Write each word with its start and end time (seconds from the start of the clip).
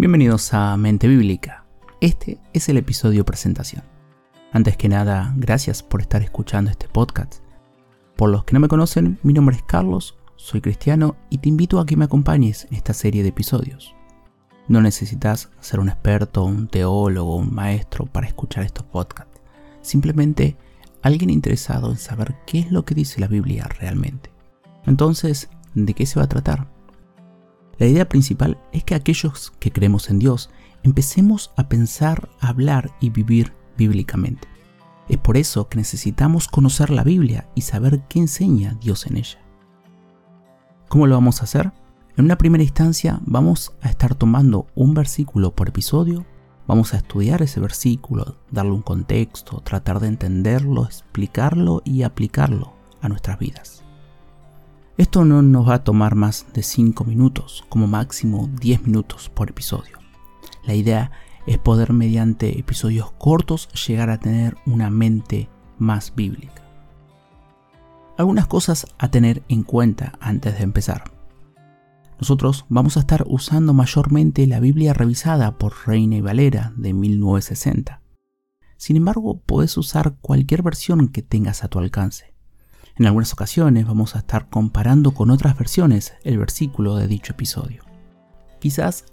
Bienvenidos 0.00 0.54
a 0.54 0.78
Mente 0.78 1.08
Bíblica. 1.08 1.66
Este 2.00 2.38
es 2.54 2.70
el 2.70 2.78
episodio 2.78 3.26
presentación. 3.26 3.82
Antes 4.50 4.78
que 4.78 4.88
nada, 4.88 5.34
gracias 5.36 5.82
por 5.82 6.00
estar 6.00 6.22
escuchando 6.22 6.70
este 6.70 6.88
podcast. 6.88 7.42
Por 8.16 8.30
los 8.30 8.44
que 8.44 8.54
no 8.54 8.60
me 8.60 8.68
conocen, 8.68 9.18
mi 9.22 9.34
nombre 9.34 9.56
es 9.56 9.62
Carlos, 9.62 10.16
soy 10.36 10.62
cristiano 10.62 11.16
y 11.28 11.36
te 11.36 11.50
invito 11.50 11.78
a 11.78 11.84
que 11.84 11.98
me 11.98 12.06
acompañes 12.06 12.66
en 12.70 12.76
esta 12.78 12.94
serie 12.94 13.22
de 13.22 13.28
episodios. 13.28 13.94
No 14.68 14.80
necesitas 14.80 15.50
ser 15.60 15.80
un 15.80 15.90
experto, 15.90 16.44
un 16.44 16.68
teólogo, 16.68 17.36
un 17.36 17.54
maestro 17.54 18.06
para 18.06 18.26
escuchar 18.26 18.64
estos 18.64 18.86
podcasts. 18.86 19.42
Simplemente 19.82 20.56
alguien 21.02 21.28
interesado 21.28 21.90
en 21.90 21.98
saber 21.98 22.36
qué 22.46 22.60
es 22.60 22.72
lo 22.72 22.86
que 22.86 22.94
dice 22.94 23.20
la 23.20 23.28
Biblia 23.28 23.68
realmente. 23.78 24.32
Entonces, 24.86 25.50
¿de 25.74 25.92
qué 25.92 26.06
se 26.06 26.18
va 26.18 26.24
a 26.24 26.28
tratar? 26.30 26.79
La 27.80 27.86
idea 27.86 28.06
principal 28.06 28.58
es 28.72 28.84
que 28.84 28.94
aquellos 28.94 29.54
que 29.58 29.72
creemos 29.72 30.10
en 30.10 30.18
Dios 30.18 30.50
empecemos 30.82 31.50
a 31.56 31.70
pensar, 31.70 32.28
hablar 32.38 32.90
y 33.00 33.08
vivir 33.08 33.54
bíblicamente. 33.78 34.46
Es 35.08 35.16
por 35.16 35.38
eso 35.38 35.70
que 35.70 35.78
necesitamos 35.78 36.46
conocer 36.46 36.90
la 36.90 37.04
Biblia 37.04 37.48
y 37.54 37.62
saber 37.62 38.02
qué 38.06 38.18
enseña 38.18 38.76
Dios 38.82 39.06
en 39.06 39.16
ella. 39.16 39.38
¿Cómo 40.88 41.06
lo 41.06 41.14
vamos 41.14 41.40
a 41.40 41.44
hacer? 41.44 41.72
En 42.18 42.26
una 42.26 42.36
primera 42.36 42.62
instancia 42.62 43.18
vamos 43.24 43.72
a 43.80 43.88
estar 43.88 44.14
tomando 44.14 44.66
un 44.74 44.92
versículo 44.92 45.54
por 45.54 45.68
episodio, 45.68 46.26
vamos 46.66 46.92
a 46.92 46.98
estudiar 46.98 47.40
ese 47.40 47.60
versículo, 47.60 48.36
darle 48.50 48.72
un 48.72 48.82
contexto, 48.82 49.62
tratar 49.62 50.00
de 50.00 50.08
entenderlo, 50.08 50.84
explicarlo 50.84 51.80
y 51.86 52.02
aplicarlo 52.02 52.74
a 53.00 53.08
nuestras 53.08 53.38
vidas. 53.38 53.84
Esto 54.96 55.24
no 55.24 55.40
nos 55.40 55.68
va 55.68 55.74
a 55.74 55.84
tomar 55.84 56.14
más 56.14 56.46
de 56.52 56.62
5 56.62 57.04
minutos, 57.04 57.64
como 57.68 57.86
máximo 57.86 58.48
10 58.60 58.86
minutos 58.86 59.30
por 59.30 59.48
episodio. 59.48 59.98
La 60.64 60.74
idea 60.74 61.10
es 61.46 61.58
poder 61.58 61.92
mediante 61.92 62.58
episodios 62.58 63.10
cortos 63.12 63.68
llegar 63.86 64.10
a 64.10 64.18
tener 64.18 64.56
una 64.66 64.90
mente 64.90 65.48
más 65.78 66.14
bíblica. 66.14 66.62
Algunas 68.18 68.46
cosas 68.46 68.86
a 68.98 69.10
tener 69.10 69.42
en 69.48 69.62
cuenta 69.62 70.12
antes 70.20 70.58
de 70.58 70.64
empezar. 70.64 71.04
Nosotros 72.20 72.66
vamos 72.68 72.98
a 72.98 73.00
estar 73.00 73.24
usando 73.26 73.72
mayormente 73.72 74.46
la 74.46 74.60
Biblia 74.60 74.92
revisada 74.92 75.56
por 75.56 75.72
Reina 75.86 76.16
y 76.16 76.20
Valera 76.20 76.74
de 76.76 76.92
1960. 76.92 78.02
Sin 78.76 78.96
embargo, 78.96 79.40
puedes 79.40 79.78
usar 79.78 80.16
cualquier 80.20 80.62
versión 80.62 81.08
que 81.08 81.22
tengas 81.22 81.64
a 81.64 81.68
tu 81.68 81.78
alcance. 81.78 82.34
En 82.96 83.06
algunas 83.06 83.32
ocasiones 83.32 83.86
vamos 83.86 84.14
a 84.14 84.20
estar 84.20 84.48
comparando 84.48 85.12
con 85.12 85.30
otras 85.30 85.56
versiones 85.56 86.14
el 86.24 86.38
versículo 86.38 86.96
de 86.96 87.08
dicho 87.08 87.32
episodio. 87.32 87.84
Quizás 88.58 89.06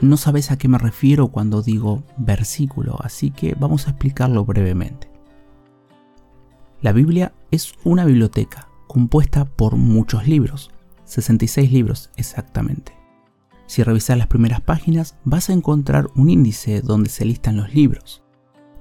no 0.00 0.16
sabes 0.16 0.50
a 0.50 0.58
qué 0.58 0.68
me 0.68 0.78
refiero 0.78 1.28
cuando 1.28 1.62
digo 1.62 2.04
versículo, 2.16 2.96
así 3.02 3.30
que 3.30 3.54
vamos 3.54 3.86
a 3.86 3.90
explicarlo 3.90 4.44
brevemente. 4.44 5.10
La 6.80 6.92
Biblia 6.92 7.32
es 7.50 7.74
una 7.84 8.04
biblioteca 8.04 8.68
compuesta 8.86 9.44
por 9.44 9.76
muchos 9.76 10.26
libros, 10.26 10.70
66 11.04 11.72
libros 11.72 12.10
exactamente. 12.16 12.92
Si 13.66 13.82
revisas 13.82 14.18
las 14.18 14.26
primeras 14.26 14.60
páginas 14.60 15.16
vas 15.24 15.48
a 15.48 15.52
encontrar 15.52 16.08
un 16.14 16.28
índice 16.28 16.82
donde 16.82 17.08
se 17.08 17.24
listan 17.24 17.56
los 17.56 17.72
libros, 17.72 18.22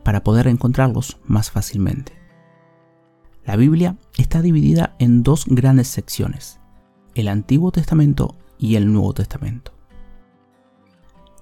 para 0.03 0.23
poder 0.23 0.47
encontrarlos 0.47 1.19
más 1.25 1.51
fácilmente. 1.51 2.20
La 3.43 3.55
Biblia 3.55 3.97
está 4.17 4.43
dividida 4.43 4.95
en 4.99 5.23
dos 5.23 5.45
grandes 5.47 5.87
secciones, 5.87 6.59
el 7.15 7.27
Antiguo 7.27 7.71
Testamento 7.71 8.35
y 8.59 8.75
el 8.75 8.93
Nuevo 8.93 9.13
Testamento. 9.13 9.73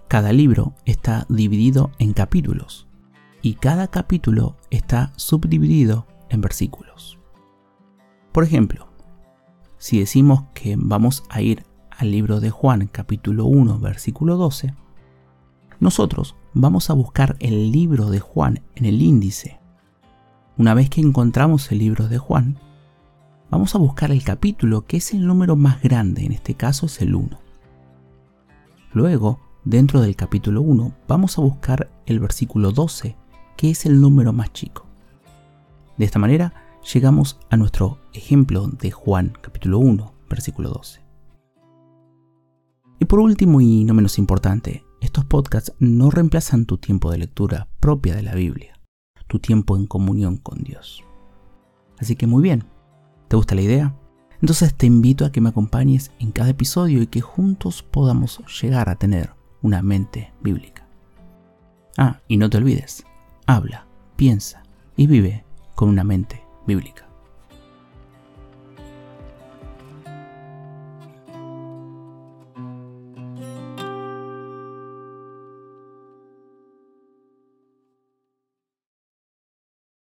Cada 0.08 0.32
libro 0.32 0.74
está 0.86 1.26
dividido 1.28 1.92
en 2.00 2.14
capítulos 2.14 2.88
y 3.42 3.56
cada 3.56 3.90
capítulo 3.90 4.56
está 4.72 5.12
subdividido 5.18 6.08
en 6.30 6.40
versículos. 6.40 7.20
Por 8.32 8.46
ejemplo, 8.46 8.88
si 9.78 10.00
decimos 10.00 10.44
que 10.54 10.76
vamos 10.78 11.26
a 11.30 11.42
ir 11.42 11.66
al 11.90 12.12
libro 12.12 12.40
de 12.40 12.50
Juan 12.50 12.88
capítulo 12.88 13.44
1 13.44 13.78
versículo 13.80 14.38
12, 14.38 14.74
nosotros 15.82 16.38
vamos 16.54 16.90
a 16.90 16.94
buscar 16.94 17.36
el 17.42 17.74
libro 17.74 18.10
de 18.10 18.22
Juan 18.22 18.62
en 18.76 18.86
el 18.86 19.02
índice 19.02 19.59
una 20.60 20.74
vez 20.74 20.90
que 20.90 21.00
encontramos 21.00 21.72
el 21.72 21.80
libro 21.80 22.10
de 22.10 22.18
Juan, 22.18 22.60
vamos 23.50 23.76
a 23.76 23.78
buscar 23.78 24.12
el 24.12 24.26
capítulo 24.26 24.82
que 24.82 24.98
es 24.98 25.14
el 25.14 25.26
número 25.26 25.56
más 25.56 25.82
grande, 25.82 26.26
en 26.26 26.34
este 26.34 26.54
caso 26.54 26.88
es 26.88 27.02
el 27.02 27.16
1. 27.16 27.40
Luego, 28.92 29.40
dentro 29.64 30.02
del 30.02 30.18
capítulo 30.18 30.62
1, 30.62 30.94
vamos 31.08 31.38
a 31.38 31.42
buscar 31.42 31.90
el 32.06 32.20
versículo 32.20 32.74
12, 32.74 33.16
que 33.56 33.70
es 33.70 33.86
el 33.86 34.02
número 34.02 34.34
más 34.34 34.52
chico. 34.52 34.86
De 35.98 36.04
esta 36.04 36.20
manera, 36.20 36.54
llegamos 36.94 37.40
a 37.50 37.56
nuestro 37.56 38.00
ejemplo 38.12 38.68
de 38.68 38.92
Juan 38.92 39.32
capítulo 39.40 39.80
1, 39.80 40.14
versículo 40.30 40.72
12. 40.72 41.00
Y 43.00 43.06
por 43.06 43.20
último 43.20 43.62
y 43.62 43.86
no 43.86 43.94
menos 43.94 44.18
importante, 44.18 44.84
estos 45.00 45.24
podcasts 45.24 45.72
no 45.80 46.12
reemplazan 46.12 46.66
tu 46.66 46.78
tiempo 46.78 47.12
de 47.12 47.20
lectura 47.20 47.70
propia 47.80 48.14
de 48.14 48.24
la 48.24 48.36
Biblia 48.36 48.79
tu 49.30 49.40
tiempo 49.40 49.78
en 49.78 49.86
comunión 49.86 50.38
con 50.38 50.64
Dios. 50.64 51.06
Así 52.00 52.16
que 52.16 52.28
muy 52.28 52.42
bien, 52.42 52.66
¿te 53.28 53.38
gusta 53.38 53.56
la 53.56 53.62
idea? 53.62 53.96
Entonces 54.42 54.74
te 54.74 54.88
invito 54.88 55.24
a 55.24 55.32
que 55.32 55.40
me 55.40 55.50
acompañes 55.50 56.12
en 56.20 56.32
cada 56.32 56.50
episodio 56.50 57.02
y 57.02 57.08
que 57.08 57.22
juntos 57.22 57.84
podamos 57.84 58.42
llegar 58.62 58.90
a 58.90 58.96
tener 58.96 59.32
una 59.62 59.82
mente 59.82 60.34
bíblica. 60.42 60.88
Ah, 61.98 62.22
y 62.28 62.38
no 62.38 62.50
te 62.50 62.58
olvides, 62.58 63.06
habla, 63.46 63.86
piensa 64.16 64.64
y 64.96 65.08
vive 65.08 65.46
con 65.76 65.90
una 65.90 66.04
mente 66.04 66.44
bíblica. 66.66 67.09